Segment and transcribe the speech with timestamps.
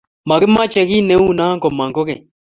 [0.27, 2.21] mokimoche kiit neuu noee komong kokeny